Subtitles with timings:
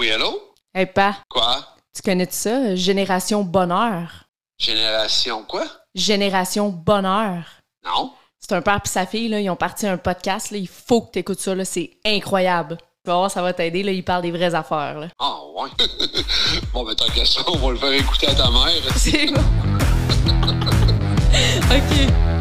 [0.00, 0.40] Oui, allô?
[0.72, 1.62] Hey, pa, Quoi?
[1.94, 2.74] tu connais ça?
[2.74, 4.24] Génération Bonheur.
[4.58, 5.66] Génération quoi?
[5.94, 7.42] Génération Bonheur.
[7.84, 8.10] Non?
[8.38, 10.52] C'est un père et sa fille, là, ils ont parti un podcast.
[10.52, 11.54] Là, il faut que tu écoutes ça.
[11.54, 12.78] là, C'est incroyable.
[13.04, 13.82] Tu vas voir, ça va t'aider.
[13.82, 15.00] Là, ils parlent des vraies affaires.
[15.00, 15.08] Là.
[15.18, 15.68] Ah, ouais.
[16.72, 18.70] bon, ben, tant qu'à ça, on va le faire écouter à ta mère.
[18.96, 19.42] C'est bon.
[21.76, 22.39] OK.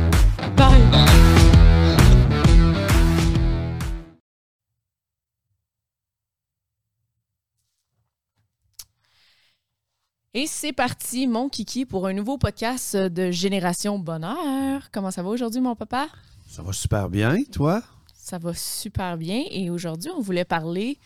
[10.36, 14.90] Et c'est parti, mon kiki, pour un nouveau podcast de Génération Bonheur.
[14.92, 16.08] Comment ça va aujourd'hui, mon papa?
[16.48, 17.82] Ça va super bien, toi?
[18.14, 19.44] Ça va super bien.
[19.50, 21.00] Et aujourd'hui, on voulait parler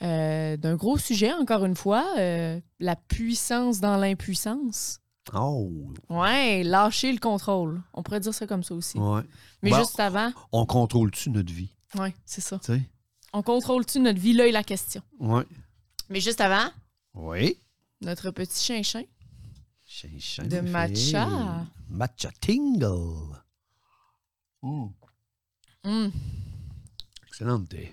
[0.00, 5.00] euh, d'un gros sujet, encore une fois, euh, la puissance dans l'impuissance.
[5.34, 5.70] Oh,
[6.08, 7.82] Ouais, lâcher le contrôle.
[7.92, 8.98] On pourrait dire ça comme ça aussi.
[8.98, 9.22] ouais.
[9.62, 11.68] Mais juste avant, On contrôle-tu notre vie?
[11.98, 12.58] ouais, c'est ça.
[13.34, 15.02] On contrôle-tu notre vie, là, est la question.
[15.20, 15.44] Ouais.
[16.08, 16.70] Mais juste avant,
[17.14, 17.58] Oui.
[18.02, 19.04] Notre petit chien-chien.
[19.86, 21.66] Chin, chin, De matcha.
[21.88, 23.42] Matcha tingle.
[24.62, 26.08] Mm.
[27.26, 27.92] Excellente thé.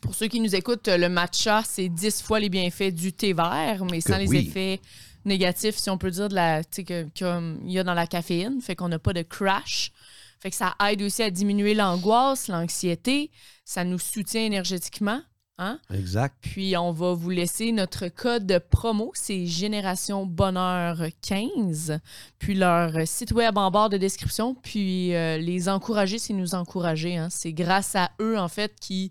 [0.00, 3.84] Pour ceux qui nous écoutent, le matcha, c'est 10 fois les bienfaits du thé vert,
[3.84, 4.36] mais sans Que les oui.
[4.38, 4.80] effets
[5.24, 7.94] négatifs, si on peut dire, de la, tu sais, que, comme il y a dans
[7.94, 8.60] la caféine.
[8.60, 9.92] Fait qu'on n'a pas de crash.
[10.40, 13.30] Fait que ça aide aussi à diminuer l'angoisse, l'anxiété.
[13.64, 15.20] Ça nous soutient énergétiquement.
[15.58, 15.80] Hein?
[15.92, 16.36] Exact.
[16.40, 21.98] Puis on va vous laisser notre code de promo, c'est Génération Bonheur 15.
[22.38, 24.54] Puis leur site web en barre de description.
[24.54, 27.16] Puis euh, les encourager, c'est nous encourager.
[27.16, 27.28] hein.
[27.30, 29.10] C'est grâce à eux, en fait, qui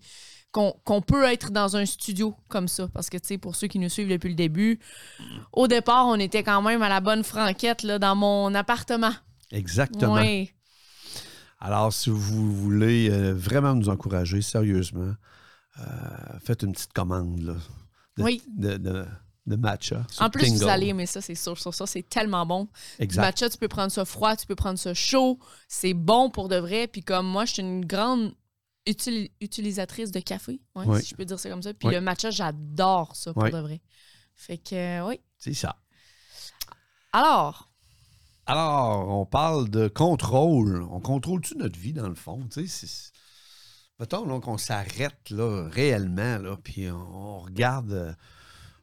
[0.52, 2.88] qu'on peut être dans un studio comme ça.
[2.92, 4.80] Parce que, tu sais, pour ceux qui nous suivent depuis le début,
[5.54, 9.12] au départ, on était quand même à la bonne franquette là, dans mon appartement.
[9.52, 10.18] Exactement.
[11.60, 15.14] Alors, si vous voulez euh, vraiment nous encourager, sérieusement,
[16.44, 17.54] faites une petite commande là,
[18.18, 18.42] de, Oui.
[18.58, 19.06] de, de-
[19.46, 20.06] de matcha.
[20.20, 20.58] En plus, Tingle.
[20.58, 21.58] vous allez aimer ça, c'est sûr.
[21.58, 22.66] Sur ça, c'est tellement bon.
[22.66, 22.70] Du
[23.06, 23.22] Exact.
[23.22, 25.40] matcha, tu peux prendre ça froid, tu peux prendre ça chaud.
[25.70, 26.88] C'est bon pour de vrai.
[26.88, 28.34] Puis comme moi, je suis une grande
[28.86, 31.02] utili- utilisatrice de café, ouais, Oui.
[31.02, 31.74] si je peux dire ça comme ça.
[31.74, 31.94] Puis Oui.
[31.94, 33.52] le matcha, j'adore ça pour Oui.
[33.52, 33.82] de vrai.
[34.36, 35.22] Fait que, euh, oui.
[35.38, 35.78] C'est ça.
[37.14, 37.70] Alors,
[38.50, 40.82] Alors, on parle de contrôle.
[40.92, 42.48] On contrôle-tu notre vie, dans le fond?
[42.50, 43.12] Tu sais,
[44.00, 48.14] Mettons là, qu'on s'arrête là, réellement, là, puis on, on regarde, euh,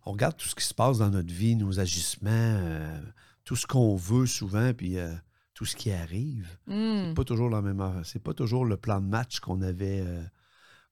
[0.04, 3.00] on regarde tout ce qui se passe dans notre vie, nos agissements, euh,
[3.44, 5.14] tout ce qu'on veut souvent, puis euh,
[5.54, 6.48] tout ce qui arrive.
[6.66, 8.02] hmm, C'est pas toujours la même.
[8.04, 10.22] C'est pas toujours le plan de match qu'on avait, euh,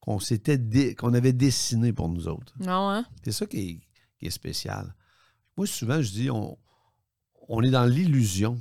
[0.00, 2.54] qu'on s'était dé- qu'on avait dessiné pour nous autres.
[2.60, 3.04] non, hein?
[3.24, 3.80] C'est ça qui est,
[4.18, 4.94] qui est spécial.
[5.56, 6.56] Moi, souvent, je dis, on,
[7.48, 8.56] on est dans l'illusion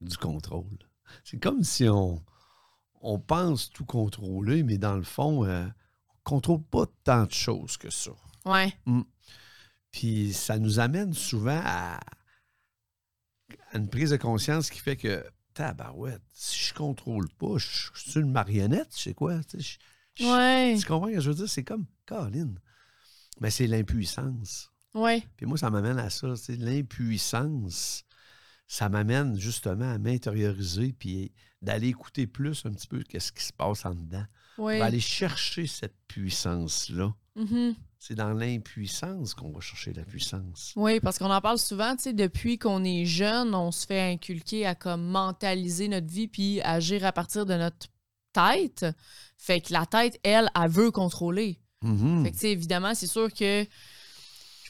[0.00, 0.78] du contrôle.
[1.24, 2.22] C'est comme si on,
[3.02, 5.70] on pense tout contrôler, mais dans le fond, euh, on ne
[6.24, 8.10] contrôle pas tant de choses que ça.
[8.44, 8.72] Ouais.
[9.92, 11.98] Puis ça nous amène souvent à,
[13.72, 15.24] à une prise de conscience qui fait que,
[15.54, 19.42] tabarouette, si je contrôle pas, je, je suis une marionnette, je sais quoi.
[19.44, 19.78] tu sais,
[20.16, 20.76] je- je- Ouais.
[20.78, 21.48] Tu comprends ce que je veux dire?
[21.48, 22.54] C'est comme, Colin.
[23.40, 24.70] Mais c'est l'impuissance.
[24.94, 25.22] Ouais.
[25.36, 26.36] Puis moi, ça m'amène à ça.
[26.36, 28.04] c'est L'impuissance,
[28.66, 31.32] ça m'amène justement à m'intérioriser puis
[31.66, 34.24] d'aller écouter plus un petit peu qu'est-ce qui se passe en dedans.
[34.56, 34.76] Ouais.
[34.76, 37.12] Pour aller chercher cette puissance-là.
[37.34, 37.74] Mhm.
[37.98, 40.72] C'est dans l'impuissance qu'on va chercher la puissance.
[40.76, 44.12] Oui, parce qu'on en parle souvent, tu sais, depuis qu'on est jeune, on se fait
[44.12, 47.88] inculquer à comme mentaliser notre vie puis agir à partir de notre
[48.32, 48.86] tête.
[49.36, 51.58] Fait que la tête, elle, elle veut contrôler.
[51.82, 52.24] Mhm.
[52.24, 53.66] Fait que, tu sais, évidemment, c'est sûr que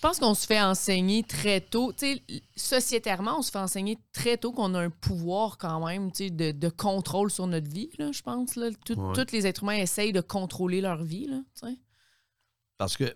[0.07, 1.93] pense qu'on se fait enseigner très tôt.
[1.93, 2.23] Tu sais,
[2.57, 6.31] sociétairement, on se fait enseigner très tôt qu'on a un pouvoir quand même, tu sais,
[6.31, 8.57] de, de contrôle sur notre vie, là, je pense.
[8.57, 8.71] Là.
[8.85, 9.13] Tout- Ouais.
[9.15, 11.77] Tous les êtres humains essayent de contrôler leur vie, là, tu sais.
[12.79, 13.15] Parce que,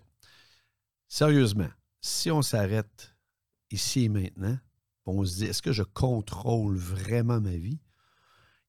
[1.07, 1.69] sérieusement,
[2.01, 3.15] si on s'arrête
[3.71, 4.57] ici et maintenant,
[5.05, 7.79] on se dit, est-ce que je contrôle vraiment ma vie?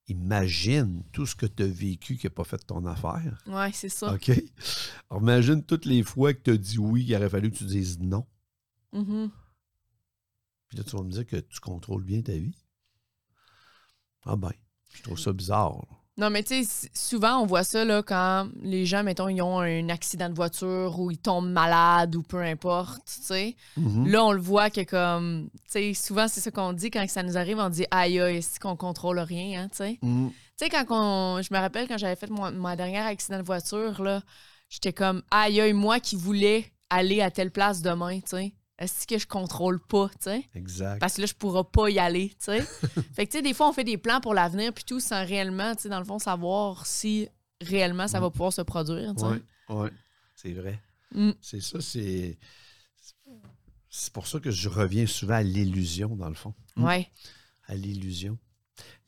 [0.09, 3.43] Imagine tout ce que tu as vécu qui n'a pas fait ton affaire.
[3.47, 4.13] Ouais, c'est ça.
[4.13, 4.31] OK?
[5.11, 7.65] Alors, imagine toutes les fois que tu as dit oui, il aurait fallu que tu
[7.65, 8.27] dises non.
[8.93, 9.31] Mhm.
[10.69, 12.57] Puis là, tu vas me dire que tu contrôles bien ta vie.
[14.25, 14.53] Ah ben,
[14.93, 16.02] je trouve ça bizarre.
[16.19, 19.61] Non, mais tu sais, souvent, on voit ça là, quand les gens, mettons, ils ont
[19.61, 23.57] un accident de voiture ou ils tombent malades ou peu importe, tu sais.
[23.79, 24.09] Mhm.
[24.09, 27.23] Là, on le voit que comme, tu sais, souvent, c'est ça qu'on dit quand ça
[27.23, 29.99] nous arrive, on dit aïe aïe, est-ce qu'on contrôle rien, hein, tu sais?
[30.03, 30.31] Mhm.
[30.59, 33.45] Tu sais, quand on, je me rappelle quand j'avais fait mon, ma dernière accident de
[33.45, 34.21] voiture, là,
[34.69, 38.53] j'étais comme aïe aïe, moi qui voulais aller à telle place demain, tu sais.
[38.79, 40.49] Est-ce que je contrôle pas, tu sais?
[40.55, 40.99] Exact.
[40.99, 42.61] Parce que là, je pourrais pas y aller, tu sais.
[43.15, 45.25] fait que, tu sais, des fois, on fait des plans pour l'avenir, puis tout, sans
[45.25, 47.29] réellement, tu sais, dans le fond, savoir si
[47.61, 49.31] réellement ça va pouvoir se produire, tu sais.
[49.31, 49.39] Oui,
[49.69, 49.89] oui,
[50.35, 50.81] c'est vrai.
[51.15, 51.31] Mm.
[51.41, 52.39] C'est ça, c'est.
[53.95, 56.55] C'est pour ça que je reviens souvent à l'illusion, dans le fond.
[56.77, 56.85] Mm.
[56.85, 57.11] Ouais.
[57.67, 58.39] À l'illusion.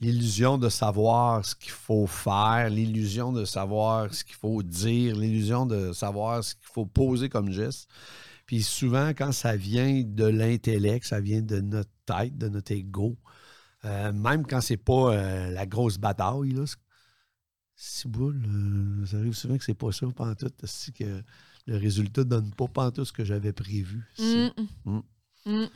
[0.01, 5.65] L'illusion de savoir ce qu'il faut faire, l'illusion de savoir ce qu'il faut dire, l'illusion
[5.65, 7.89] de savoir ce qu'il faut poser comme geste.
[8.47, 13.17] Puis souvent, quand ça vient de l'intellect, ça vient de notre tête, de notre ego,
[13.85, 16.65] euh, même quand c'est pas euh, la grosse bataille, là,
[17.77, 21.23] c'est- boule, euh, ça arrive souvent que c'est pas ça, pantoute, c'est que
[21.67, 24.03] le résultat donne pas pantoute ce que j'avais prévu.
[24.19, 24.49] Mm.
[24.85, 25.01] Mm.
[25.47, 25.67] Mm.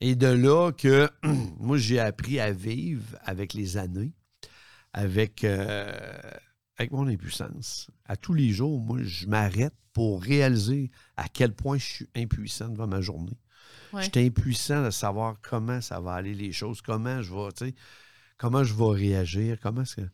[0.00, 1.08] et de là que
[1.60, 4.12] moi, j'ai appris à vivre avec les années,
[4.92, 5.92] avec, euh,
[6.76, 7.90] avec mon impuissance.
[8.04, 12.68] À tous les jours, moi, je m'arrête pour réaliser à quel point je suis impuissant
[12.68, 13.38] devant ma journée.
[13.92, 14.02] Ouais.
[14.02, 17.66] Je suis impuissant de savoir comment ça va aller les choses, comment je vais, tu
[17.66, 17.74] sais,
[18.36, 20.08] comment je vais réagir, comment c'est,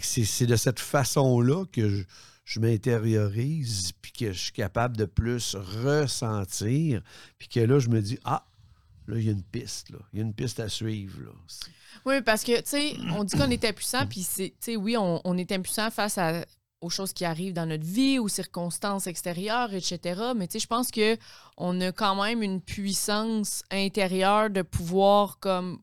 [0.00, 2.04] c'est de cette façon-là que je,
[2.44, 7.02] je m'intériorise, puis que je suis capable de plus ressentir,
[7.38, 8.46] puis que là, je me dis, ah,
[9.12, 9.98] là, il y a une piste, là.
[10.12, 11.30] Il y a une piste à suivre, là.
[12.04, 14.96] Oui, parce que, tu sais, on dit qu'on est impuissant, puis c'est, tu sais, oui,
[14.96, 16.44] on, on est impuissant face à,
[16.80, 20.32] aux choses qui arrivent dans notre vie, aux circonstances extérieures, etc.
[20.36, 21.16] Mais, tu sais, je pense que
[21.56, 25.80] on a quand même une puissance intérieure de pouvoir, comme,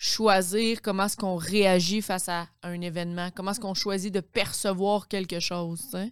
[0.00, 5.08] choisir comment est-ce qu'on réagit face à un événement, comment est-ce qu'on choisit de percevoir
[5.08, 6.10] quelque chose, tu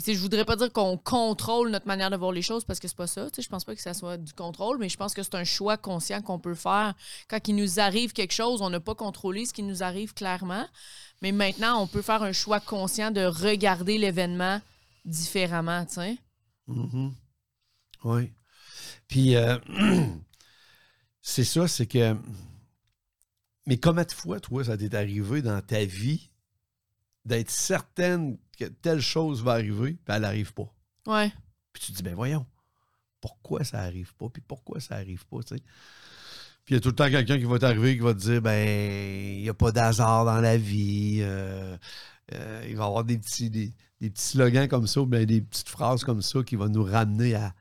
[0.00, 2.88] sais, je voudrais pas dire qu'on contrôle notre manière de voir les choses parce que
[2.88, 3.28] c'est pas ça.
[3.38, 5.76] Je pense pas que ça soit du contrôle, mais je pense que c'est un choix
[5.76, 6.94] conscient qu'on peut faire.
[7.28, 10.66] Quand il nous arrive quelque chose, on n'a pas contrôlé ce qui nous arrive clairement.
[11.22, 14.60] Mais maintenant, on peut faire un choix conscient de regarder l'événement
[15.04, 16.18] différemment, tu sais.
[16.66, 17.14] Mhm.
[18.04, 18.32] Oui.
[19.06, 19.58] Puis, euh,
[21.22, 22.16] c'est ça, c'est que.
[23.66, 26.30] Mais combien de fois, toi, ça t'est arrivé dans ta vie
[27.24, 30.72] d'être certaine que telle chose va arriver, puis elle n'arrive pas?
[31.06, 31.32] Ouais.
[31.72, 32.46] Puis tu te dis, ben voyons,
[33.20, 35.62] pourquoi ça arrive pas, puis pourquoi ça arrive pas, tu sais?
[36.64, 38.40] Puis il y a tout le temps quelqu'un qui va t'arriver qui va te dire,
[38.40, 38.66] ben,
[39.36, 41.18] il n'y a pas d'hasard dans la vie.
[41.20, 41.76] euh,
[42.32, 45.24] euh, il va y avoir des petits, des, des petits slogans comme ça, ou bien
[45.24, 47.54] des petites phrases comme ça qui vont nous ramener à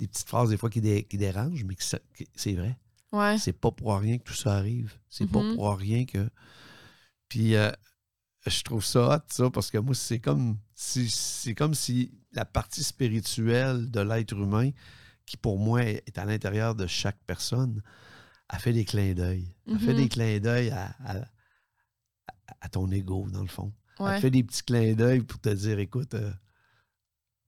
[0.00, 1.76] des petites phrases des fois qui, dé- qui dérangent, mais
[2.34, 2.76] c'est vrai.
[3.12, 3.38] Ouais.
[3.38, 4.94] C'est pas pour rien que tout ça arrive.
[5.08, 5.54] C'est pas Mhm.
[5.56, 6.28] pour rien que.
[7.28, 7.70] Puis euh,
[8.46, 12.44] je trouve ça hot, ça, parce que moi, c'est comme si c'est comme si la
[12.44, 14.70] partie spirituelle de l'être humain,
[15.26, 17.82] qui pour moi est à l'intérieur de chaque personne,
[18.48, 19.54] a fait des clins d'œil.
[19.72, 19.96] A fait Mhm.
[19.96, 23.72] des clins d'œil à, à- ton ego, dans le fond.
[23.98, 24.16] Elle Ouais.
[24.16, 26.32] te fait des petits clins d'œil pour te dire écoute, euh,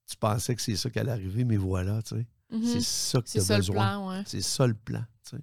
[0.08, 2.26] tu pensais que c'est ça qui allait arriver, mais voilà, tu sais.
[2.50, 2.64] Mhm.
[2.66, 4.08] C'est ça que tu as besoin.
[4.08, 4.22] ouais.
[4.26, 5.04] C'est ça le plan.
[5.24, 5.42] tu sais.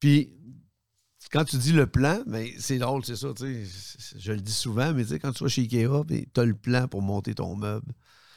[0.00, 0.32] Puis,
[1.32, 3.28] quand tu dis le plan, ben, c'est drôle, c'est ça.
[3.36, 3.64] tu sais,
[3.98, 5.88] c'est- Je le dis souvent, mais quand tu vas chez Ikea,
[6.32, 7.92] tu as le plan pour monter ton meuble.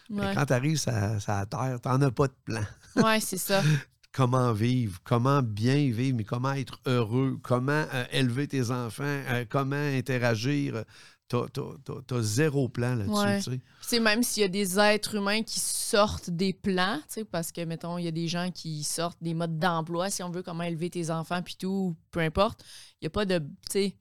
[0.09, 2.63] Mais Ouais, quand tu arrives à, à terre, tu n'en as pas de plan.
[2.95, 3.61] Ouais, c'est ça.
[4.13, 9.45] Comment vivre, comment bien vivre, mais comment être heureux, comment euh, élever tes enfants, euh,
[9.47, 10.83] comment interagir.
[11.29, 13.13] Tu as, zéro plan là-dessus.
[13.13, 13.41] Ouais.
[13.41, 13.99] tu sais.
[13.99, 17.61] Même s'il y a des êtres humains qui sortent des plans, tu sais, parce que,
[17.65, 20.63] mettons, il y a des gens qui sortent des modes d'emploi, si on veut, comment
[20.63, 22.63] élever tes enfants, puis tout, peu importe.
[23.01, 23.95] Il n'y a pas de, tu sais,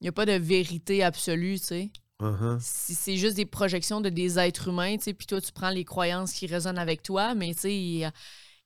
[0.00, 1.90] il a pas de vérité absolue, tu sais.
[2.20, 2.58] Uh-huh.
[2.60, 5.70] Si C'est juste des projections de des êtres humains, tu sais, puis toi, tu prends
[5.70, 8.12] les croyances qui résonnent avec toi, mais tu sais, il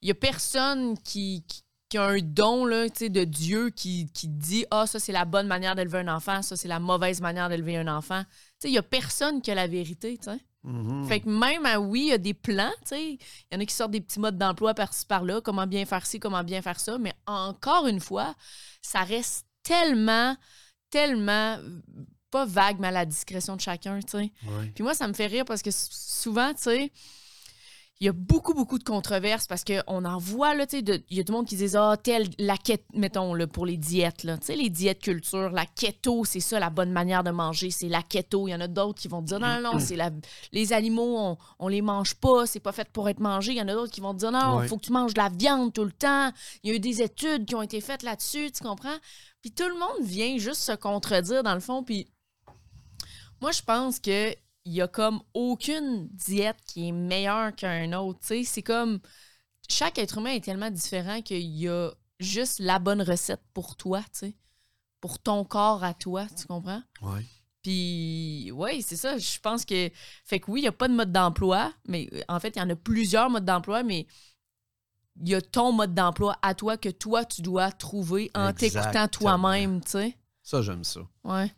[0.03, 4.67] y a, personne qui, qui, qui a un don, là, de Dieu qui, qui dit
[4.71, 7.77] «Ah, ça, c'est la bonne manière d'élever un enfant, ça, c'est la mauvaise manière d'élever
[7.79, 8.23] un enfant.»
[8.65, 10.19] il y a personne qui a la vérité.
[10.65, 11.07] Mhm.
[11.07, 12.73] Fait que même, à, oui, il y a des plans.
[12.93, 13.19] Il
[13.53, 16.19] y en a qui sortent des petits modes d'emploi par-ci, par-là, comment bien faire ci,
[16.19, 16.99] comment bien faire ça.
[16.99, 18.35] Mais encore une fois,
[18.83, 20.37] ça reste tellement,
[20.91, 21.59] tellement,
[22.31, 24.01] pas vague, mais à la discrétion de chacun.
[24.15, 24.31] Ouais.
[24.75, 26.93] Puis moi, ça me fait rire parce que souvent, tu sais,
[28.01, 31.17] il y a beaucoup, beaucoup de controverses parce qu'on en voit, là, tu sais, il
[31.17, 33.77] y a tout le monde qui dit Ah, telle, la keto, mettons, là, pour les
[33.77, 34.39] diètes, là.
[34.39, 37.89] Tu sais, les diètes culture, la keto, c'est ça la bonne manière de manger, c'est
[37.89, 38.47] la keto.
[38.47, 40.11] Il y en a d'autres qui vont dire Non, non, non, c'est la,
[40.53, 43.51] les animaux, on, on les mange pas, c'est pas fait pour être mangé.
[43.53, 44.69] Il y en a d'autres qui vont dire Non, il Ouais.
[44.69, 46.31] faut que tu manges de la viande tout le temps.
[46.63, 48.97] Il y a eu des études qui ont été faites là-dessus, tu comprends?
[49.43, 52.07] Puis tout le monde vient juste se contredire, dans le fond, puis
[53.41, 54.35] moi, je pense que
[54.69, 58.21] il y a comme aucune diète qui est meilleure qu'un autre.
[58.21, 58.45] tu sais.
[58.45, 59.01] C'est comme
[59.67, 64.03] chaque être humain est tellement différent qu'il y a juste la bonne recette pour toi,
[64.03, 64.37] tu sais.
[65.01, 66.83] Pour ton corps à toi, tu comprends?
[67.01, 67.25] Ouais.
[67.63, 69.17] Puis, oui, c'est ça.
[69.17, 69.91] Je pense que.
[70.25, 72.59] Fait que oui, il n'y a pas de mode d'emploi, mais euh, en fait, il
[72.59, 74.07] y en a plusieurs modes d'emploi, mais
[75.21, 79.09] il y a ton mode d'emploi à toi que toi, tu dois trouver en t'écoutant
[79.09, 80.19] toi-même, tu sais.
[80.43, 81.01] Ça, j'aime ça.
[81.25, 81.51] Ouais.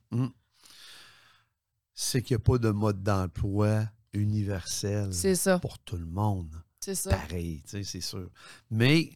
[2.03, 5.59] C'est qu'il n'y a pas de mode d'emploi universel ça.
[5.59, 6.51] pour tout le monde.
[6.81, 7.11] C'est ça.
[7.11, 8.31] Pareil, c'est sûr.
[8.71, 9.11] Mais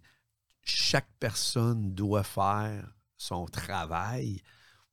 [0.62, 4.42] chaque personne doit faire son travail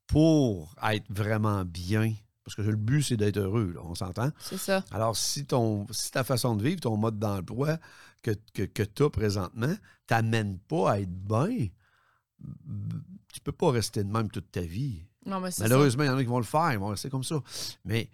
[0.06, 2.14] pour être vraiment bien.
[2.44, 4.32] Parce que le but, c'est d'être heureux, là, on s'entend?
[4.40, 4.84] C'est ça.
[4.90, 7.78] Alors, si, ton, si ta façon de vivre, ton mode d'emploi
[8.22, 9.74] que, que, que tu as présentement,
[10.06, 11.68] t'amène pas à être bien,
[13.32, 15.04] tu peux pas rester de même toute ta vie.
[15.26, 15.50] Non, mais.
[15.58, 17.40] Malheureusement, il y en a qui vont le faire, ils vont rester comme ça.
[17.84, 18.10] Mais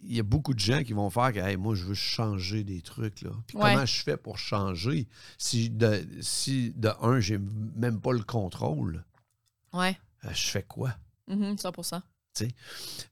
[0.00, 2.64] il y a beaucoup de gens qui vont faire que Hey, moi, je veux changer
[2.64, 3.22] des trucs.
[3.22, 3.30] Là.
[3.46, 3.72] Puis Ouais.
[3.74, 5.08] comment je fais pour changer?
[5.38, 9.04] Si de, si de un, j'ai même pas le contrôle?
[9.72, 9.98] Ouais.
[10.24, 10.94] euh, Je fais quoi?
[11.28, 11.72] Mhm, 100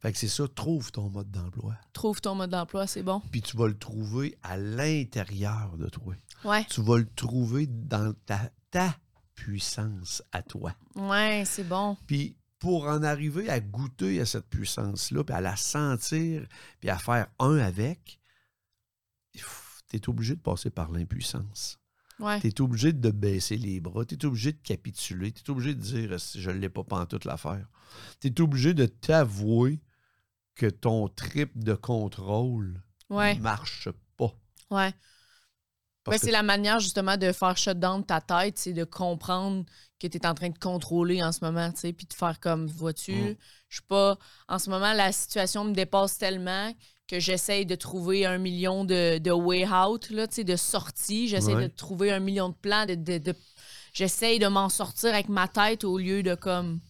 [0.00, 1.74] Fait que c'est ça, trouve ton mode d'emploi.
[1.92, 3.20] Trouve ton mode d'emploi, c'est bon.
[3.32, 6.14] Puis tu vas le trouver à l'intérieur de toi.
[6.44, 6.64] Ouais.
[6.70, 8.94] Tu vas le trouver dans ta, ta
[9.34, 10.74] puissance à toi.
[10.94, 11.96] Ouais, c'est bon.
[12.06, 16.46] Puis pour en arriver à goûter à cette puissance-là, puis à la sentir,
[16.80, 18.18] puis à faire un avec,
[19.34, 19.44] tu
[19.92, 21.78] es obligé de passer par l'impuissance.
[22.18, 22.40] Ouais.
[22.40, 25.74] Tu es obligé de baisser les bras, tu es obligé de capituler, tu es obligé
[25.74, 27.68] de dire si je ne l'ai pas toute l'affaire.
[28.22, 29.82] Tu es obligé de t'avouer
[30.54, 33.34] que ton trip de contrôle Ouais.
[33.40, 34.34] marche pas.
[34.70, 34.94] Ouais.
[36.06, 39.66] Ben, c'est la manière justement de faire shut down ta tête, c'est de comprendre
[40.08, 42.38] que tu es en train de contrôler en ce moment, tu sais, puis de faire
[42.40, 43.36] comme, vois-tu, Mm.
[43.68, 44.18] je suis pas.
[44.48, 46.72] En ce moment, la situation me dépasse tellement
[47.08, 51.28] que j'essaye de trouver un million de, de way out, là, tu sais, de sortie.
[51.28, 51.68] J'essaie Ouais.
[51.68, 52.86] de trouver un million de plans.
[52.86, 53.34] De, de, de-
[53.92, 56.80] J'essaye de m'en sortir avec ma tête au lieu de comme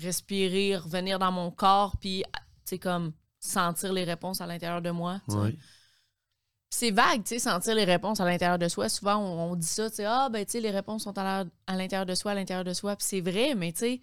[0.00, 4.90] respirer, revenir dans mon corps, puis, tu sais, comme sentir les réponses à l'intérieur de
[4.90, 5.20] moi.
[5.28, 5.54] Ouais.
[6.74, 8.88] C'est vague, tu sais, sentir les réponses à l'intérieur de soi.
[8.88, 11.44] Souvent, on, on dit ça, tu sais, ah, ben, tu sais, les réponses sont à
[11.68, 12.96] l'intérieur de soi, à l'intérieur de soi.
[12.96, 14.00] Puis c'est vrai, mais tu sais,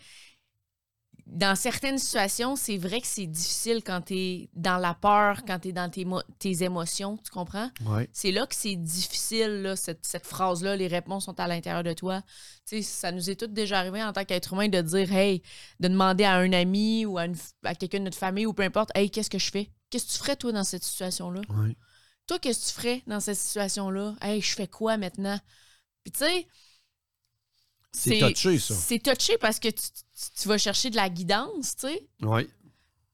[1.25, 5.57] dans certaines situations, c'est vrai que c'est difficile quand tu es dans la peur, quand
[5.59, 6.05] tu es dans tes,
[6.37, 7.71] tes émotions, tu comprends?
[7.87, 8.07] Ouais.
[8.13, 11.93] C'est là que c'est difficile, là, cette, cette phrase-là, les réponses sont à l'intérieur de
[11.93, 12.21] toi.
[12.67, 15.41] Tu sais, ça nous est tout déjà arrivé en tant qu'être humain de dire, hey,
[15.79, 17.25] de demander à un ami ou à,
[17.63, 19.71] à quelqu'un de notre famille ou peu importe, hey, qu'est-ce que je fais?
[19.89, 21.41] Qu'est-ce que tu ferais, toi, dans cette situation-là?
[21.49, 21.75] Ouais.
[22.29, 24.13] Toi, qu'est-ce que tu ferais dans cette situation-là?
[24.21, 25.39] Hey, je fais quoi maintenant?
[26.03, 26.47] Puis tu sais.
[27.91, 28.75] C'est touché, ça.
[28.75, 32.07] C'est touché parce que tu, tu- tu vas chercher de la guidance, tu sais.
[32.21, 32.47] Ouais.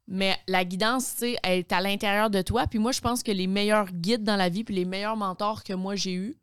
[0.06, 2.68] Mais la guidance, tu sais, elle est à l'intérieur de toi.
[2.68, 5.64] Puis moi, je pense que les meilleurs guides dans la vie, puis les meilleurs mentors
[5.64, 6.38] que moi j'ai eus,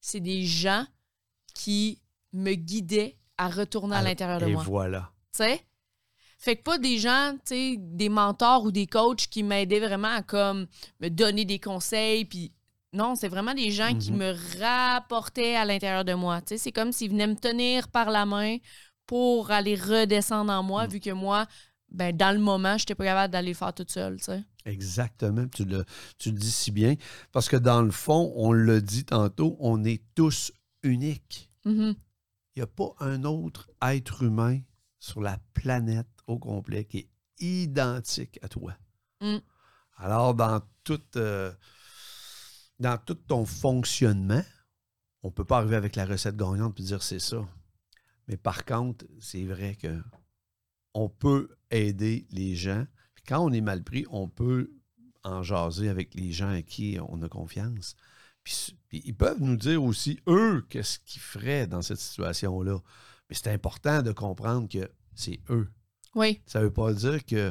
[0.00, 0.86] c'est des gens
[1.56, 2.00] qui
[2.32, 4.62] me guidaient à retourner à Alors, l'intérieur de Et moi.
[4.62, 5.10] voilà.
[5.32, 5.66] Tu sais?
[6.44, 10.08] Fait que pas des gens, tu sais, des mentors ou des coachs qui m'aidaient vraiment
[10.16, 10.66] à comme
[11.00, 12.50] me donner des conseils puis
[12.92, 14.18] non, c'est vraiment des gens qui Mhm.
[14.18, 16.40] me rapportaient à l'intérieur de moi.
[16.40, 18.56] Tu sais, c'est comme s'ils venaient me tenir par la main
[19.06, 20.90] pour aller redescendre en moi, Mm.
[20.90, 21.46] vu que moi,
[21.90, 24.42] ben, dans le moment, j'étais pas capable d'aller le faire toute seule, tu sais.
[24.66, 25.46] Exactement.
[25.54, 25.84] Tu le,
[26.18, 26.94] tu le dis si bien.
[27.32, 31.50] Parce que dans le fond, on l'a dit tantôt, on est tous uniques.
[31.64, 31.94] Mhm.
[32.54, 34.58] Il n'y a pas un autre être humain
[35.02, 38.76] sur la planète au complet qui est identique à toi.
[39.20, 39.38] Mm.
[39.96, 41.52] Alors, dans tout, euh,
[42.78, 44.44] dans tout ton fonctionnement,
[45.24, 47.44] on ne peut pas arriver avec la recette gagnante et dire c'est ça.
[48.28, 50.00] Mais par contre, c'est vrai que
[50.94, 52.86] on peut aider les gens.
[53.16, 54.70] Puis quand on est mal pris, on peut
[55.24, 57.96] en jaser avec les gens à qui on a confiance.
[58.44, 62.78] Puis, puis ils peuvent nous dire aussi, eux, qu'est-ce qu'ils feraient dans cette situation-là.
[63.32, 65.66] Mais c'est important de comprendre que c'est eux.
[66.14, 67.50] Oui, Ça ne veut pas dire que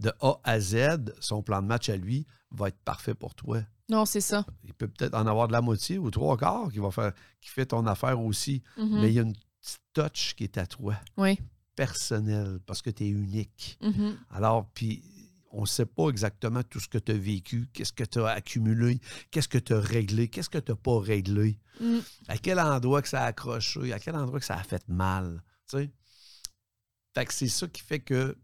[0.00, 3.60] de A à Z, son plan de match à lui va être parfait pour toi.
[3.88, 4.44] non, c'est ça.
[4.64, 7.50] Il peut peut-être en avoir de la moitié ou trois quarts qui va faire qui
[7.50, 8.64] fait ton affaire aussi.
[8.76, 9.00] Mhm.
[9.00, 11.38] Mais il y a une petite touch qui est à toi, Oui.
[11.76, 13.78] personnelle, parce que tu es unique.
[13.80, 14.16] Mhm.
[14.30, 15.04] Alors, puis,
[15.54, 18.28] on ne sait pas exactement tout ce que tu as vécu, qu'est-ce que tu as
[18.28, 21.98] accumulé, qu'est-ce que tu as réglé, qu'est-ce que tu n'as pas réglé, Mm.
[22.28, 25.42] à quel endroit que ça a accroché, à quel endroit que ça a fait mal.
[27.14, 28.36] Fait que c'est ça qui fait que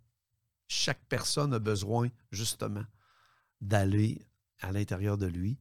[0.67, 2.85] chaque personne a besoin, justement,
[3.61, 4.21] d'aller
[4.61, 5.59] à l'intérieur de lui,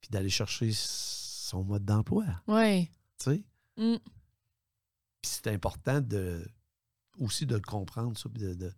[0.00, 2.24] puis d'aller chercher son mode d'emploi.
[2.46, 2.90] Oui.
[3.18, 3.44] Tu sais?
[3.76, 3.96] Mm.
[5.20, 6.46] Puis c'est important de
[7.18, 8.74] aussi de le comprendre, ça, puis de, de-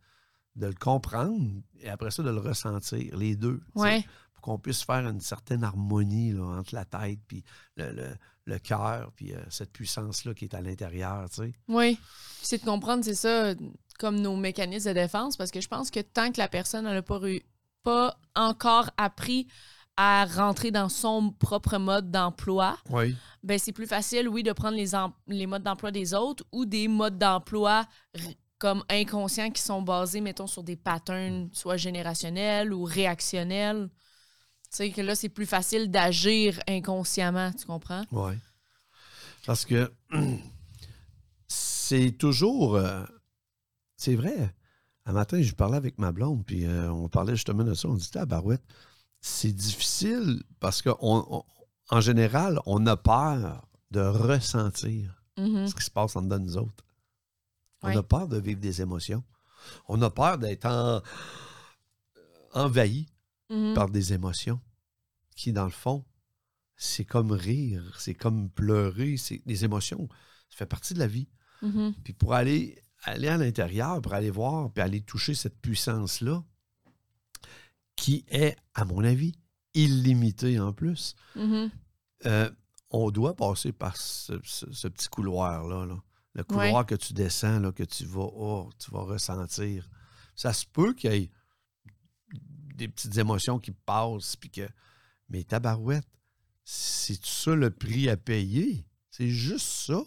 [0.59, 1.51] de le comprendre
[1.81, 3.61] et après ça de le ressentir, les deux.
[3.75, 4.05] Ouais.
[4.35, 7.43] Pour qu'on puisse faire une certaine harmonie là, entre la tête puis
[7.77, 11.27] le, le- le cœur, puis euh, cette puissance-là qui est à l'intérieur.
[11.69, 11.99] Oui.
[12.41, 13.53] C'est de comprendre, c'est ça,
[13.99, 17.03] comme nos mécanismes de défense, parce que je pense que tant que la personne n'a
[17.03, 17.43] pas, eu-
[17.83, 19.49] pas encore appris
[19.99, 23.15] à rentrer dans son propre mode d'emploi, Oui.
[23.43, 24.93] ben c'est plus facile, oui, de prendre les,
[25.27, 27.85] les modes d'emploi des autres ou des modes d'emploi
[28.59, 33.89] comme inconscients qui sont basés, mettons, sur des patterns soit générationnels ou réactionnels.
[34.71, 38.05] sais, que là, c'est plus facile d'agir inconsciemment, tu comprends?
[38.13, 38.33] Oui.
[39.47, 39.91] Parce que
[41.47, 42.77] c'est toujours.
[42.77, 43.05] euh,
[43.97, 44.55] c'est vrai.
[45.07, 47.89] Un matin, je parlais avec ma blonde, puis euh, on parlait justement de ça.
[47.89, 48.63] On dit, ah, barouette,
[49.21, 51.45] c'est difficile parce qu'en
[51.91, 55.69] en général, on a peur de ressentir Mhm.
[55.69, 56.85] ce qui se passe en dedans de nous autres.
[57.83, 59.23] On a peur de vivre des émotions.
[59.89, 61.01] On a peur d'être en-
[62.53, 63.09] envahi
[63.51, 63.75] Mhm.
[63.75, 64.61] par des émotions
[65.37, 66.05] qui, dans le fond,
[66.77, 70.09] c'est comme rire, c'est comme pleurer, c'est des émotions.
[70.51, 71.29] Ça fait partie de la vie.
[71.63, 71.95] Mhm.
[72.05, 76.43] Puis pour aller, aller à l'intérieur, pour aller voir, puis aller toucher cette puissance-là,
[77.97, 79.35] qui est, à mon avis,
[79.75, 81.71] illimitée en plus, Mhm.
[82.27, 82.51] euh,
[82.91, 85.85] on doit passer par ce, ce- ce petit couloir-là.
[85.87, 85.97] là.
[86.39, 89.89] Le couloir que tu descends, là, que tu vas, oh, tu vas ressentir.
[90.37, 91.31] Ça se peut qu'il y ait
[92.77, 94.69] des petites émotions qui passent, puis que.
[95.29, 96.07] Mais tabarouette,
[96.65, 98.87] c'est ça le prix à payer?
[99.11, 100.01] C'est juste ça?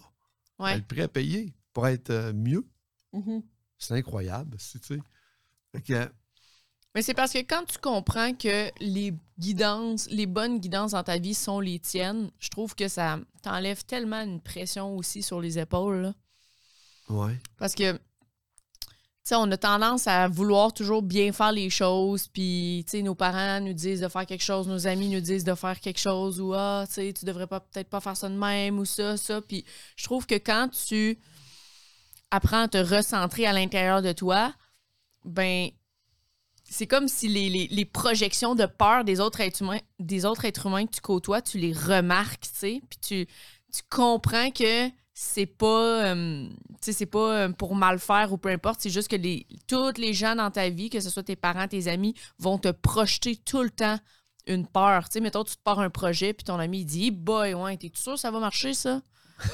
[0.58, 0.76] Ouais.
[0.76, 2.66] Le prix à payer pour être euh, mieux?
[3.12, 3.42] Mhm.
[3.78, 6.08] C'est incroyable, c'est- tu sais.
[6.94, 11.18] Mais c'est parce que quand tu comprends que les guidances, les bonnes guidances dans ta
[11.18, 15.58] vie sont les tiennes, je trouve que ça t'enlève tellement une pression aussi sur les
[15.58, 16.02] épaules.
[16.02, 16.14] là.
[17.08, 17.38] Ouais.
[17.58, 17.98] Parce que, tu
[19.28, 23.14] sais, on a tendance à vouloir toujours bien faire les choses, puis, tu sais, nos
[23.14, 26.40] parents nous disent de faire quelque chose, nos amis nous disent de faire quelque chose,
[26.40, 29.16] ou, ah, tu sais, tu devrais pas peut-être pas faire ça de même, ou ça,
[29.16, 29.40] ça.
[29.40, 29.64] Puis,
[29.96, 31.18] je trouve que quand tu
[32.30, 34.52] apprends à te recentrer à l'intérieur de toi,
[35.24, 35.68] ben,
[36.68, 40.46] c'est comme si les, les- les projections de peur des autres êtres humains, des autres
[40.46, 43.26] êtres humains que tu côtoies, tu les remarques, tu sais, puis tu,
[43.72, 46.48] tu comprends que c'est pas euh,
[46.80, 50.14] c'est pas euh, pour mal faire ou peu importe, c'est juste que les tous les
[50.14, 53.62] gens dans ta vie, que ce soit tes parents, tes amis, vont te projeter tout
[53.62, 53.98] le temps
[54.46, 55.04] une peur.
[55.08, 57.76] Tu sais, mettons, tu te pars un projet, puis ton ami il dit Boy, ouais,
[57.76, 59.02] t'es sûr que ça va marcher, ça?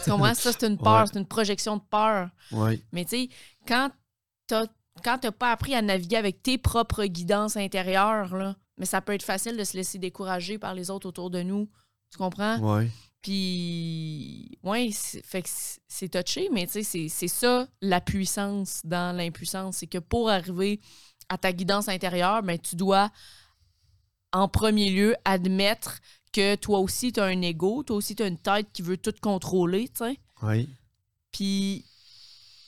[0.04, 0.34] Tu comprends?
[0.34, 1.06] Ça, c'est une peur, Ouais.
[1.12, 2.28] c'est une projection de peur.
[2.52, 2.80] Ouais.
[2.92, 3.28] Mais tu sais,
[3.66, 3.90] quand
[4.46, 4.66] t'as
[5.04, 9.12] quand t'as pas appris à naviguer avec tes propres guidances intérieures, là, mais ça peut
[9.14, 11.68] être facile de se laisser décourager par les autres autour de nous.
[12.10, 12.58] Tu comprends?
[12.58, 12.90] Ouais.
[13.22, 15.48] Puis, ouais, c'est- fait que
[15.88, 19.78] c'est- touché, mais tu sais, c'est- ça la puissance dans l'impuissance.
[19.78, 20.80] C'est que pour arriver
[21.28, 23.10] à ta guidance intérieure, ben, tu dois,
[24.32, 26.00] en premier lieu, admettre
[26.32, 28.96] que toi aussi, tu as un ego, toi aussi, tu as une tête qui veut
[28.96, 30.18] tout contrôler, tu sais.
[30.42, 30.66] Ouais.
[31.32, 31.84] Puis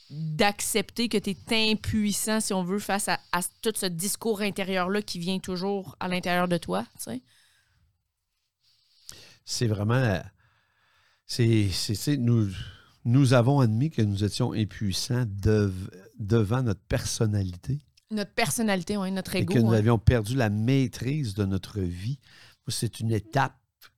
[0.09, 5.01] d'accepter que tu es impuissant, si on veut, face à, à tout ce discours intérieur-là
[5.01, 7.21] qui vient toujours à l'intérieur de toi, tu sais.
[9.45, 10.21] c'est vraiment.
[11.33, 12.49] C'est, nous,
[13.05, 15.89] nous avons admis que nous étions impuissants dev-
[16.19, 17.79] devant notre personnalité
[18.11, 19.53] Notre personnalité, ouais, notre et ego.
[19.53, 22.19] que nous avions perdu la maîtrise de notre vie.
[22.67, 23.55] C'est une étape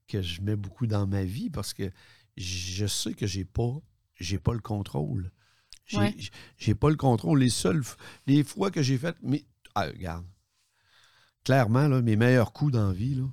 [0.08, 1.92] que je mets beaucoup dans ma vie parce que
[2.38, 3.80] je sais que j'ai pas,
[4.20, 5.32] j'ai pas le contrôle.
[5.88, 6.16] J'ai, Ouais.
[6.60, 7.40] j'ai pas le contrôle.
[7.40, 7.82] Les seules,
[8.28, 9.44] les fois que j'ai fait, mais
[9.74, 10.26] ah, regarde,
[11.44, 13.26] clairement là, mes meilleurs coups dans la vie là,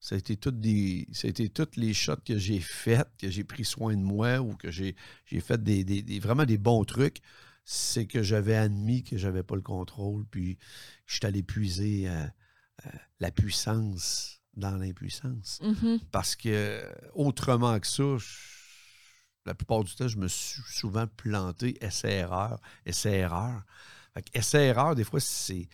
[0.00, 3.30] ça a été toutes des, ça a été toutes les shots que j'ai faites, que
[3.30, 6.58] j'ai pris soin de moi ou que j'ai, j'ai fait des, des- des- vraiment des
[6.58, 7.18] bons trucs.
[7.64, 10.58] C'est que j'avais admis que j'avais pas le contrôle, puis
[11.06, 12.24] je suis allé puiser euh,
[12.86, 15.60] euh, la puissance dans l'impuissance.
[15.62, 16.00] Mhm.
[16.10, 16.82] Parce que
[17.14, 18.26] autrement que ça, je-
[19.46, 23.62] la plupart du temps, je me suis souvent planté essai-erreur, essai-erreur.
[24.34, 25.68] Essai-erreur, des fois, c'est,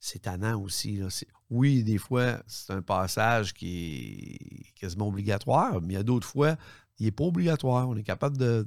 [0.00, 0.96] c'est tannant aussi.
[0.96, 1.08] là.
[1.50, 6.26] Oui, des fois, c'est un passage qui est quasiment obligatoire, mais il y a d'autres
[6.26, 6.56] fois,
[6.98, 7.88] il n'est pas obligatoire.
[7.88, 8.66] On est capable de,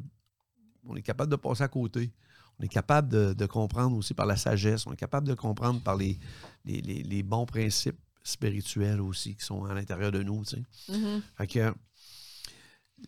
[0.86, 2.12] on est capable de passer à côté.
[2.60, 4.86] On est capable de, de comprendre aussi par la sagesse.
[4.88, 6.20] On est capable de comprendre par les,
[6.66, 10.44] les, les- les bons principes spirituels aussi qui sont à l'intérieur de nous.
[10.46, 10.64] tu sais.
[10.98, 11.22] Mhm.
[11.38, 11.74] Fait que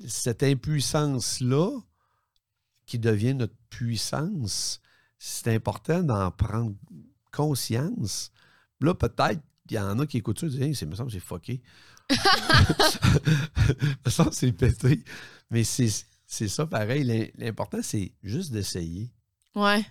[0.08, 1.70] cette impuissance-là,
[2.86, 4.82] qui devient notre puissance,
[5.18, 6.76] c'est important d'en prendre
[7.34, 8.32] conscience.
[8.80, 11.10] Là, peut-être qu'il y en a qui écoutent ça et disent Hey, c'est, me semble
[11.10, 11.62] que c'est fucké.
[14.06, 15.04] me semble que c'est pété.
[15.50, 15.90] Mais c'est,
[16.28, 17.04] ça pareil.
[17.04, 19.12] L'im- L'important, c'est juste d'essayer.
[19.56, 19.82] Ouais.
[19.82, 19.88] Tu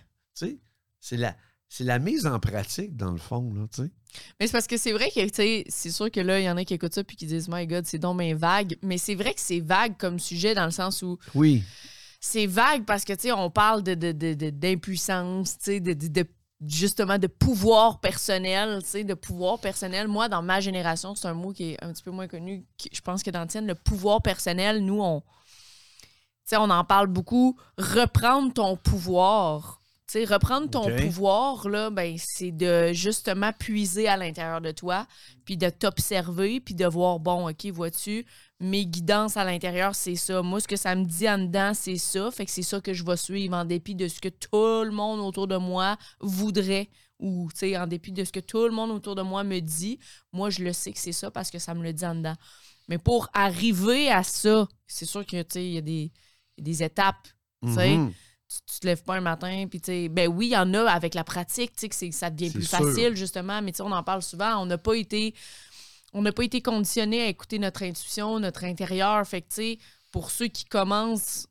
[0.47, 0.59] sais,
[0.99, 1.35] c'est la,
[1.69, 3.53] c'est la mise en pratique, dans le fond.
[3.53, 3.91] Là, tu sais.
[4.39, 6.49] Mais c'est parce que c'est vrai que, tu sais, c'est sûr que là, il y
[6.49, 8.77] en a qui écoutent ça puis qui disent, My God, c'est donc bien vague.
[8.83, 11.63] Mais c'est vrai que c'est vague comme sujet dans le sens où Oui.
[12.19, 15.79] c'est vague parce que, tu sais, on parle de, de- de- de- d'impuissance, tu sais,
[15.79, 16.27] de, de- de-
[16.67, 20.07] justement de pouvoir personnel, tu sais, de pouvoir personnel.
[20.07, 22.89] Moi, dans ma génération, c'est un mot qui est un petit peu moins connu, qui-
[22.91, 25.21] je pense que dans le tien, le pouvoir personnel, nous, on,
[26.53, 27.57] on en parle beaucoup.
[27.77, 34.61] Reprendre ton pouvoir, tu reprendre ton pouvoir, là, ben, c'est de justement puiser à l'intérieur
[34.61, 35.07] de toi,
[35.45, 38.25] puis de t'observer, puis de voir, bon, OK, vois-tu,
[38.63, 40.41] mes guidances à l'intérieur, c'est ça.
[40.41, 42.31] Moi, ce que ça me dit en dedans, c'est ça.
[42.31, 44.91] Fait que c'est ça que je vais suivre en dépit de ce que tout le
[44.91, 48.71] monde autour de moi voudrait ou, tu sais, en dépit de ce que tout le
[48.71, 49.99] monde autour de moi me dit.
[50.31, 52.35] Moi, je le sais que c'est ça parce que ça me le dit en dedans.
[52.87, 56.11] Mais pour arriver à ça, c'est sûr que, tu sais, il y a des,
[56.57, 57.27] des étapes,
[57.65, 58.13] tu sais Mhm.
[58.49, 60.73] tu, tu te lèves pas un matin, puis tu sais, ben oui, il y en
[60.75, 62.77] a avec la pratique, tu sais, que c'est- ça devient plus sûr.
[62.77, 65.33] facile, justement, mais tu sais, on en parle souvent, on n'a pas été,
[66.13, 69.77] on n'a pas été conditionné à écouter notre intuition, notre intérieur, fait que, tu sais,
[70.11, 71.47] pour ceux qui commencent,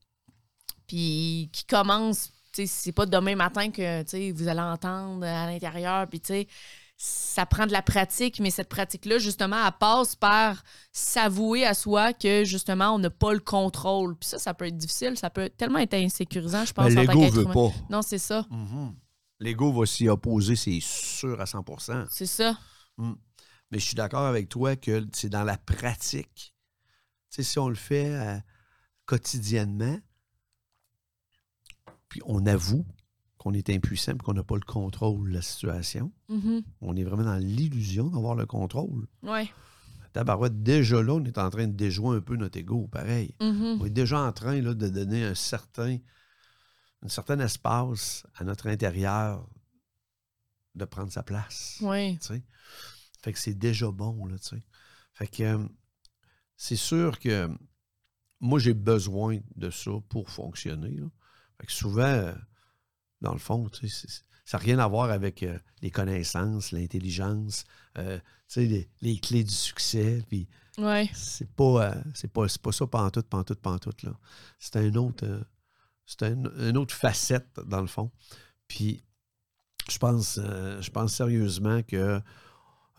[0.86, 5.26] puis qui commencent, tu sais, c'est pas demain matin que, tu sais, vous allez entendre
[5.26, 6.48] à l'intérieur, puis tu sais,
[7.04, 12.12] ça prend de la pratique, mais cette pratique-là, justement, elle passe par s'avouer à soi
[12.12, 14.16] que, justement, on n'a pas le contrôle.
[14.16, 17.00] Puis ça, ça peut être difficile, ça peut tellement être insécurisant, je pense, en tant
[17.00, 17.52] L'ego veut humain.
[17.52, 17.72] pas.
[17.90, 18.46] Non, c'est ça.
[18.50, 18.94] Mhm.
[19.40, 22.56] L'ego va s'y opposer, c'est sûr à 100% C'est ça.
[23.72, 26.54] Mais je suis d'accord avec toi que c'est dans la pratique.
[27.30, 28.38] Tu sais, si on le fait euh,
[29.06, 29.98] quotidiennement,
[32.08, 32.84] puis on avoue
[33.38, 36.62] qu'on est impuissant qu'on n'a pas le contrôle de la situation, Mhm.
[36.82, 39.06] on est vraiment dans l'illusion d'avoir le contrôle.
[39.22, 39.50] Ouais.
[40.12, 43.34] Tabarouette, déjà là, on est en train de déjouer un peu notre ego, pareil.
[43.40, 43.78] Mhm.
[43.80, 45.96] On est déjà en train là, de donner un certain,
[47.00, 49.48] un certain espace à notre intérieur
[50.74, 51.78] de prendre sa place.
[51.80, 52.18] Ouais.
[52.20, 52.42] tu sais.
[53.22, 54.62] Fait que c'est déjà bon, là, tu sais.
[55.14, 55.66] Fait que euh,
[56.56, 57.48] c'est sûr que
[58.40, 60.96] moi, j'ai besoin de ça pour fonctionner.
[60.96, 61.06] là.
[61.60, 62.34] Fait que souvent, euh,
[63.20, 64.08] dans le fond, tu sais,
[64.44, 67.64] ça n'a rien à voir avec euh, les connaissances, l'intelligence,
[67.98, 70.24] euh, tu sais, les, les clés du succès.
[70.28, 71.08] Puis Ouais.
[71.14, 74.18] c'est pas, euh, c'est pas, c'est pas ça pantoute, pantoute, pantoute, là.
[74.58, 75.44] C'est un autre, euh,
[76.06, 78.10] c'est un, une autre facette, dans le fond.
[78.66, 79.04] Puis,
[79.90, 82.20] je pense, euh, je pense sérieusement que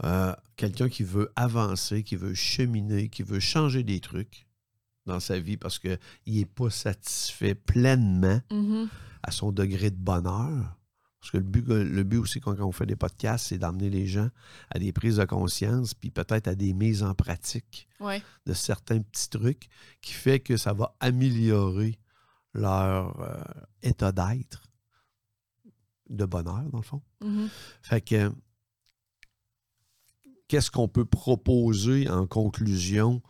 [0.03, 4.47] euh, quelqu'un qui veut avancer, qui veut cheminer, qui veut changer des trucs
[5.05, 8.87] dans sa vie parce qu'il n'est pas satisfait pleinement Mhm.
[9.21, 10.77] à son degré de bonheur.
[11.19, 14.07] Parce que le but, le but aussi, quand on fait des podcasts, c'est d'amener les
[14.07, 14.29] gens
[14.69, 18.21] à des prises de conscience, puis peut-être à des mises en pratique Ouais.
[18.45, 19.69] de certains petits trucs
[20.01, 21.97] qui fait que ça va améliorer
[22.53, 23.41] leur euh,
[23.83, 24.63] état d'être,
[26.09, 27.01] de bonheur, dans le fond.
[27.23, 27.47] Mhm.
[27.81, 28.31] Fait que,
[30.53, 33.23] qu'est-ce qu'on peut proposer en conclusion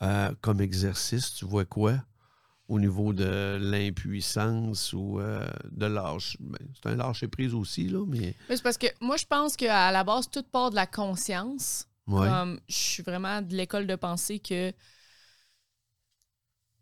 [0.00, 1.34] euh, comme exercice?
[1.34, 1.94] Tu vois quoi?
[2.68, 6.36] Au niveau de l'impuissance ou euh, de lâche.
[6.38, 8.32] ben, c'est un lâcher prise aussi, là, mais.
[8.48, 11.88] Mais c'est parce que moi, je pense qu'à la base, tout part de la conscience.
[12.06, 12.28] Ouais.
[12.28, 14.72] Comme, je suis vraiment de l'école de pensée que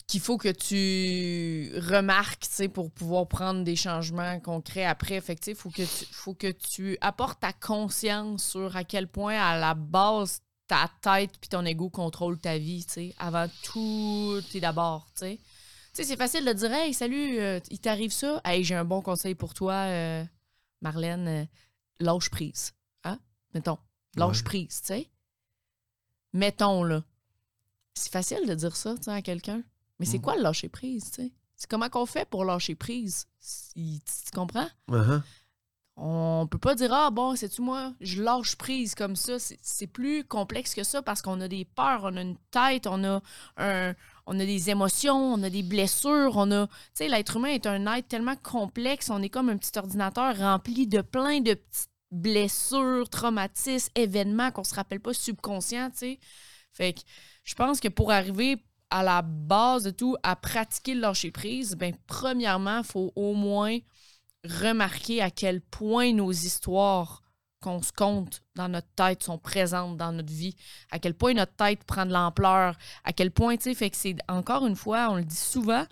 [0.06, 5.20] qu'il faut que tu remarques, tu sais, pour pouvoir prendre des changements concrets après.
[5.20, 9.36] Fait que, faut que tu faut que tu apportes ta conscience sur à quel point
[9.36, 14.40] à la base ta tête puis ton ego contrôle ta vie, tu sais, avant tout
[14.54, 15.36] et d'abord, tu sais.
[15.94, 18.40] Tu sais, c'est facile de dire "Hey, salut, euh, il t'arrive ça?
[18.44, 20.24] Hey, j'ai un bon conseil pour toi, euh,
[20.82, 21.44] Marlène, euh,
[22.00, 22.72] lâche prise."
[23.04, 23.18] Hein?
[23.54, 23.78] Mettons,
[24.16, 24.44] lâche Ouais.
[24.44, 25.10] prise, tu sais.
[26.32, 27.02] Mettons là.
[27.94, 29.62] C'est facile de dire ça, tu sais, à quelqu'un.
[29.98, 30.22] Mais c'est Mhm.
[30.22, 31.32] quoi le lâcher prise, tu sais?
[31.56, 33.26] C'est comment qu'on fait pour lâcher prise?
[33.74, 34.00] Tu
[34.34, 34.68] comprends?
[34.90, 35.22] Uh-huh.
[35.98, 39.38] On peut pas dire Ah bon, c'est-tu moi, je lâche prise comme ça.
[39.38, 42.86] C'est- C'est plus complexe que ça parce qu'on a des peurs, on a une tête,
[42.86, 43.22] on a
[43.56, 43.94] un.
[44.26, 46.66] On a des émotions, on a des blessures, on a.
[46.66, 50.36] Tu sais, l'être humain est un être tellement complexe, on est comme un petit ordinateur
[50.36, 56.18] rempli de plein de petites blessures, traumatismes, événements qu'on se rappelle pas subconscient, tu sais.
[56.72, 57.00] Fait que
[57.44, 61.74] je pense que pour arriver à la base de tout, à pratiquer le lâcher prise,
[61.74, 63.78] ben premièrement, il faut au moins
[64.44, 67.22] remarquer à quel point nos histoires
[67.60, 70.54] qu'on se compte dans notre tête sont présentes dans notre vie,
[70.90, 73.96] à quel point notre tête prend de l'ampleur, à quel point, tu sais, fait que
[73.96, 75.84] c'est encore une fois, on le dit souvent,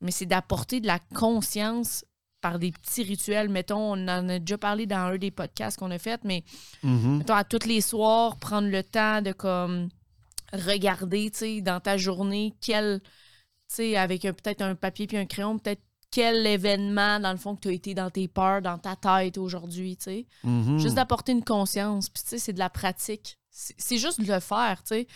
[0.00, 2.04] mais c'est d'apporter de la conscience
[2.42, 3.48] par des petits rituels.
[3.48, 6.44] Mettons, on en a déjà parlé dans un des podcasts qu'on a fait, mais
[6.82, 7.18] Mhm.
[7.18, 9.88] mettons, à tous les soirs, prendre le temps de comme
[10.52, 13.08] regarder, tu sais, dans ta journée, quel, tu
[13.68, 17.56] sais, avec un- peut-être un papier puis un crayon, peut-être quel événement, dans le fond,
[17.56, 20.26] que tu as été dans tes peurs, dans ta tête aujourd'hui, tu sais.
[20.44, 20.78] Mhm.
[20.78, 22.08] Juste d'apporter une conscience.
[22.08, 23.38] Puis, tu sais, c'est de la pratique.
[23.50, 25.06] C'est juste de le faire, tu sais.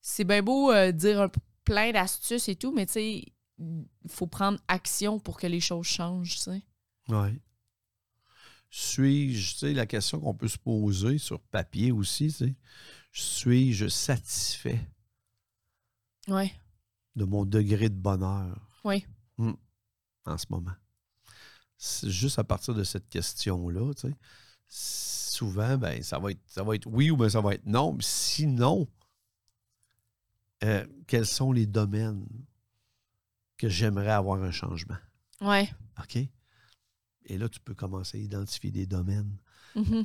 [0.00, 1.30] C'est bien beau euh, dire un
[1.64, 3.24] plein d'astuces et tout, mais tu sais,
[3.58, 6.62] il faut prendre action pour que les choses changent, tu sais.
[7.08, 7.38] Oui.
[8.70, 12.54] Suis-je, tu sais, la question qu'on peut se poser sur papier aussi, tu sais,
[13.12, 14.80] suis-je satisfait?
[16.28, 16.52] Ouais.
[17.16, 19.04] de mon degré de bonheur Oui.
[19.38, 19.52] Hmm.
[20.26, 20.74] en ce moment?
[21.82, 24.14] c'est juste à partir de cette question-là, tu sais,
[24.68, 27.94] souvent, ben, ça va être, ça va être oui ou ben, ça va être non.
[27.94, 28.86] Mais sinon,
[30.62, 32.26] euh, quels sont les domaines
[33.56, 34.98] que j'aimerais avoir un changement?
[35.40, 35.72] Ouais.
[35.98, 36.18] OK?
[37.24, 39.38] Et là, tu peux commencer à identifier des domaines.
[39.74, 40.04] Mhm.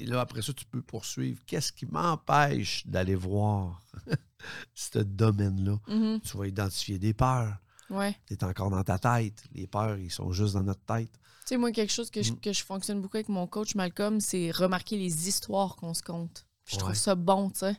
[0.00, 1.40] Et là, après ça, tu peux poursuivre.
[1.46, 3.82] Qu'est-ce qui m'empêche d'aller voir
[4.74, 5.78] ce domaine-là?
[5.88, 6.20] Mhm.
[6.20, 7.56] Tu vas identifier des peurs.
[7.90, 8.16] Ouais.
[8.26, 9.42] Tu es encore dans ta tête.
[9.52, 11.10] Les peurs, ils sont juste dans notre tête.
[11.12, 12.40] Tu sais, moi, quelque chose que je, Mm.
[12.40, 16.44] que je fonctionne beaucoup avec mon coach Malcolm, c'est remarquer les histoires qu'on se compte.
[16.64, 16.96] Puis Je trouve Ouais.
[16.96, 17.76] ça bon, tu sais.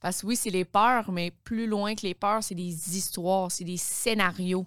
[0.00, 3.50] Parce que oui, c'est les peurs, mais plus loin que les peurs, c'est des histoires,
[3.50, 4.66] c'est des scénarios.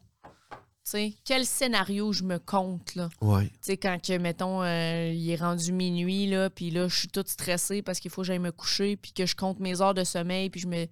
[1.25, 3.10] Quel scénario je me compte, là?
[3.21, 3.49] Oui.
[3.49, 7.08] Tu sais, quand, que, mettons, euh, il est rendu minuit, là, puis là, je suis
[7.08, 9.93] toute stressée parce qu'il faut que j'aille me coucher, puis que je compte mes heures
[9.93, 10.86] de sommeil, puis je me...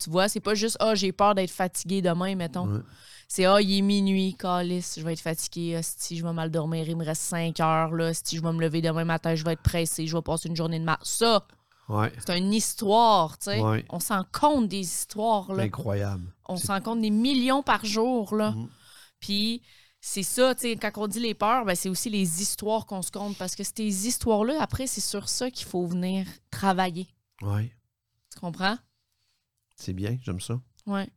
[0.00, 2.66] Tu vois, c'est pas juste «Ah, j'ai peur d'être fatiguée demain, mettons.
[2.66, 2.80] Ouais.
[3.28, 6.88] C'est «Ah, il est minuit, calice, je vais être fatiguée, si je vais mal dormir,
[6.88, 9.52] il me reste 5 heures, là, si je vais me lever demain matin, je vais
[9.52, 11.46] être pressée, je vais passer une journée de marche.» Ça,
[11.88, 12.10] Ouais.
[12.24, 13.60] c'est une histoire, tu sais.
[13.60, 13.84] Ouais.
[13.90, 15.64] On s'en compte des histoires, là.
[15.64, 16.24] Incroyable.
[16.48, 18.52] On s'en compte des millions par jour, là.
[18.52, 18.68] Mhm.
[19.22, 19.62] Puis
[20.00, 23.02] c'est ça, tu sais, quand on dit les peurs, ben, c'est aussi les histoires qu'on
[23.02, 23.38] se compte.
[23.38, 27.08] Parce que ces histoires-là, après, c'est sur ça qu'il faut venir travailler.
[27.40, 27.70] Oui.
[28.30, 28.76] Tu comprends?
[29.76, 30.60] C'est bien, j'aime ça.
[30.86, 31.08] Ouais.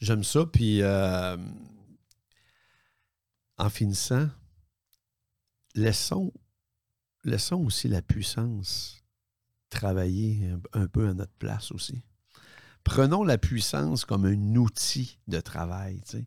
[0.00, 0.46] J'aime ça.
[0.46, 1.36] Puis, euh,
[3.58, 4.28] en finissant,
[5.74, 6.32] laissons,
[7.22, 9.02] laissons aussi la puissance
[9.68, 12.02] travailler un, un peu à notre place aussi.
[12.82, 16.00] Prenons la puissance comme un outil de travail.
[16.02, 16.26] tu sais.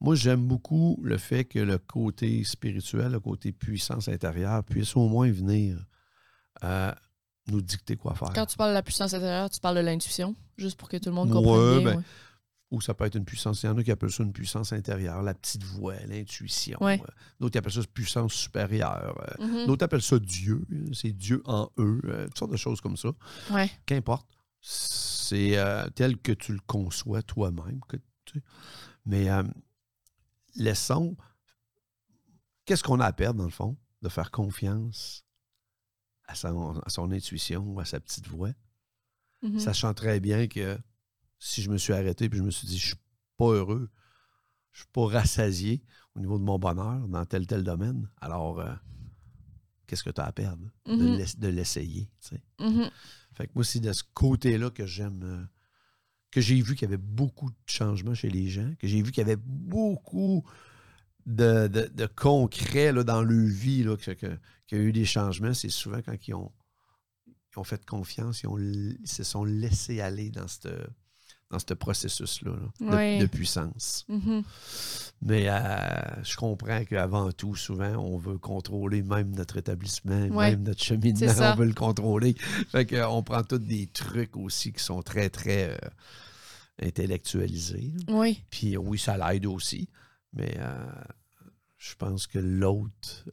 [0.00, 5.08] Moi, j'aime beaucoup le fait que le côté spirituel, le côté puissance intérieure puisse au
[5.08, 5.78] moins venir
[6.64, 6.92] euh,
[7.48, 8.32] nous dicter quoi faire.
[8.34, 11.08] Quand tu parles de la puissance intérieure, tu parles de l'intuition, juste pour que tout
[11.08, 11.90] le monde Ouais, comprenne bien.
[11.92, 12.04] ben, ouais.
[12.72, 13.62] ou ça peut être une puissance.
[13.62, 16.76] Il y en a qui appellent ça une puissance intérieure, la petite voix, l'intuition.
[16.82, 17.00] Ouais.
[17.02, 17.06] Euh,
[17.40, 19.16] D'autres qui appellent ça puissance supérieure.
[19.40, 19.66] Euh, Mhm.
[19.66, 20.62] D'autres appellent ça Dieu.
[20.92, 22.00] C'est Dieu en eux.
[22.26, 23.08] toutes sortes de choses comme ça.
[23.50, 23.70] Ouais.
[23.86, 24.26] Qu'importe.
[24.60, 27.80] C'est euh, tel que tu le conçois toi-même.
[29.06, 29.42] Mais euh,
[30.56, 31.16] laissons.
[32.64, 35.24] Qu'est-ce qu'on a à perdre, dans le fond, de faire confiance
[36.26, 38.50] à son, à son intuition ou à sa petite voix?
[39.42, 39.58] Mhm.
[39.60, 40.78] sachant très bien que
[41.38, 42.96] si je me suis arrêté puis je me suis dit je suis
[43.36, 43.90] pas heureux,
[44.72, 48.74] je suis pas rassasié au niveau de mon bonheur dans tel tel domaine, alors euh,
[49.86, 51.16] qu'est-ce que tu as à perdre de Mhm.
[51.16, 52.42] l'ess- de l'essayer, tu sais?
[52.58, 52.90] Mhm.
[53.34, 55.44] Fait que moi c'est de ce côté-là que j'aime euh,
[56.30, 59.10] que j'ai vu qu'il y avait beaucoup de changements chez les gens, que j'ai vu
[59.10, 60.44] qu'il y avait beaucoup
[61.24, 64.38] de, de- concret dans leur vie, là, qu'il
[64.72, 66.52] y a eu des changements, c'est souvent quand ils ont,
[67.64, 70.68] fait confiance, ils, ils se sont laissés aller dans ce
[71.50, 74.04] dans ce processus-là là, de- puissance.
[74.08, 74.42] Mhm.
[75.22, 80.82] Mais euh, je comprends qu'avant tout, souvent, on veut contrôler même notre établissement, même notre
[80.82, 82.34] cheminement, on veut le contrôler.
[82.70, 85.78] Fait qu'on prend tous des trucs aussi qui sont très, très euh,
[86.82, 87.92] intellectualisés.
[88.08, 88.14] là.
[88.18, 88.42] Oui.
[88.50, 89.88] Puis oui, ça l'aide aussi,
[90.32, 90.86] mais euh,
[91.78, 93.24] je pense que l'autre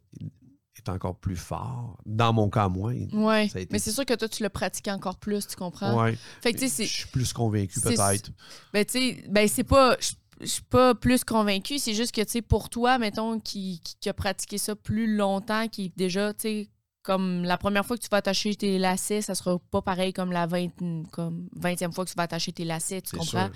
[0.80, 1.96] est encore plus fort.
[2.06, 2.92] Dans mon cas, moi.
[3.12, 3.48] Ouais.
[3.48, 6.02] Ça a été- Mais c'est sûr que toi, tu le pratiques encore plus, tu comprends?
[6.02, 6.18] Ouais.
[6.42, 8.30] Fait que, tu sais, Je suis plus convaincu peut-être.
[8.72, 9.96] Ben, tu sais, ben, c'est pas.
[10.40, 11.78] Je suis pas plus convaincue.
[11.78, 15.16] C'est juste que, tu sais, pour toi, mettons, qui, qui, qui a pratiqué ça plus
[15.16, 16.68] longtemps, qui déjà, tu sais,
[17.02, 20.32] comme la première fois que tu vas attacher tes lacets, ça sera pas pareil comme
[20.32, 20.70] la 20,
[21.12, 23.46] comme 20e fois que tu vas attacher tes lacets, tu comprends?
[23.46, 23.52] sûr.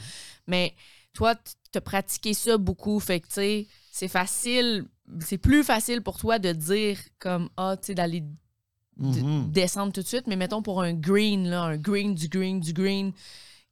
[0.46, 0.74] Mais
[1.14, 3.00] toi, tu as pratiqué ça beaucoup.
[3.00, 3.66] Fait que, tu sais,
[3.98, 4.84] c'est facile.
[5.20, 8.22] C'est plus facile pour toi de dire, comme, ah, tu sais, d'aller
[8.96, 9.52] Mhm.
[9.52, 12.72] descendre tout de suite, mais mettons pour un green, là, un green, du green, du
[12.72, 13.12] green,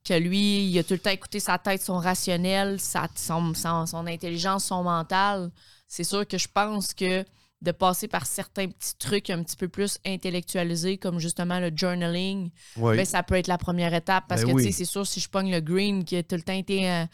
[0.04, 3.86] que lui, il a tout le temps écouté sa tête, son rationnel, sa, son, son,
[3.86, 5.50] son intelligence, son mental.
[5.88, 7.24] C'est sûr que je pense que
[7.60, 12.50] de passer par certains petits trucs un petit peu plus intellectualisés, comme justement le journaling,
[12.76, 12.96] Oui.
[12.96, 14.24] ben, ça peut être la première étape.
[14.28, 14.62] Parce Ben que, oui.
[14.66, 16.88] tu sais, c'est sûr, si je pogne le green qui a tout le temps été
[16.88, 17.04] euh,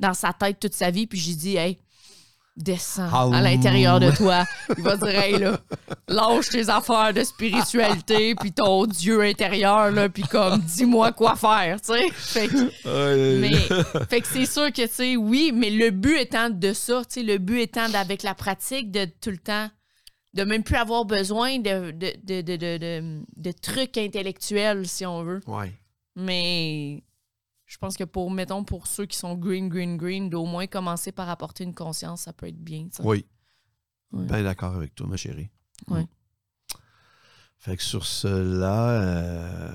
[0.00, 1.78] dans sa tête toute sa vie, puis j'ai dit, hey,
[2.56, 4.44] descends à Ah l'intérieur de toi.
[4.76, 5.58] Il va dire, hey, là,
[6.08, 11.80] lâche tes affaires de spiritualité, puis ton Dieu intérieur, là, puis comme, dis-moi quoi faire,
[11.80, 12.08] tu sais.
[12.12, 13.54] Fait que, mais,
[14.08, 17.20] fait que c'est sûr que, tu sais, oui, mais le but étant de ça, tu
[17.20, 19.68] sais, le but étant d'avec la pratique, de tout le temps,
[20.34, 25.06] de même plus avoir besoin de, de, de, de, de, de- de trucs intellectuels, si
[25.06, 25.40] on veut.
[25.46, 25.72] Ouais.
[26.16, 27.02] Mais
[27.74, 31.10] je pense que pour, mettons, pour ceux qui sont green, green, green, d'au moins commencer
[31.10, 32.86] par apporter une conscience, ça peut être bien.
[32.92, 33.02] ça.
[33.02, 33.26] Oui.
[34.12, 35.50] Bien d'accord avec toi, ma chérie.
[35.88, 36.02] Ouais.
[36.02, 36.08] Mm.
[37.58, 39.74] Fait que sur cela, euh,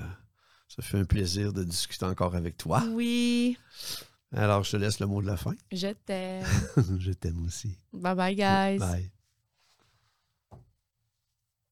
[0.66, 2.82] ça fait un plaisir de discuter encore avec toi.
[2.88, 3.58] Oui.
[4.32, 5.52] Alors, je te laisse le mot de la fin.
[5.70, 6.46] Je t'aime.
[6.98, 7.76] je t'aime aussi.
[7.92, 8.78] bye bye, guys.
[8.78, 9.12] Bye.